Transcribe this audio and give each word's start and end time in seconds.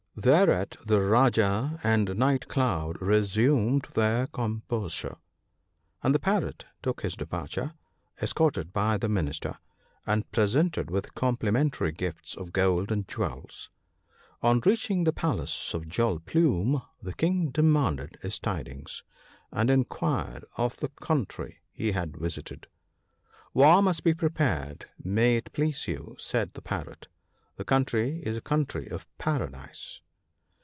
Thereat 0.13 0.75
the 0.85 1.01
Rajah 1.01 1.79
and 1.83 2.15
Night 2.19 2.49
cloud 2.49 3.01
resumed 3.01 3.83
their 3.95 4.27
com 4.27 4.61
posure; 4.69 5.17
and 6.03 6.13
the 6.13 6.19
Parrot 6.19 6.65
took 6.83 7.01
his 7.01 7.15
departure, 7.15 7.73
escorted 8.21 8.71
by 8.73 8.97
the 8.97 9.07
Minister, 9.09 9.57
and 10.05 10.29
presented 10.31 10.91
with 10.91 11.15
complimentary 11.15 11.93
gifts 11.93 12.35
of 12.35 12.51
gold 12.51 12.91
and 12.91 13.07
jewels. 13.07 13.71
On 14.43 14.59
reaching 14.59 15.05
the 15.05 15.13
palace 15.13 15.73
of 15.73 15.87
Jewel 15.87 16.19
plume, 16.19 16.81
the 17.01 17.13
King 17.15 17.49
demanded 17.49 18.19
his 18.21 18.37
tidings, 18.37 19.03
and 19.49 19.71
inquired 19.71 20.43
of 20.57 20.77
the 20.77 20.89
country 20.89 21.61
he 21.71 21.93
had 21.93 22.17
visited." 22.17 22.67
War 23.55 23.81
must 23.81 24.03
be 24.03 24.13
prepared, 24.13 24.87
may 25.01 25.37
it 25.37 25.53
please 25.53 25.87
you," 25.87 26.15
said 26.19 26.53
the 26.53 26.61
Parrot:" 26.61 27.07
the 27.61 27.65
country 27.65 28.21
is 28.23 28.37
a 28.37 28.41
country 28.41 28.87
of 28.87 29.05
Paradise." 29.17 30.01